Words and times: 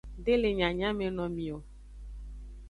De 0.25 0.33
le 0.41 0.49
nyanyamenomi 0.57 1.47
o. 1.55 1.57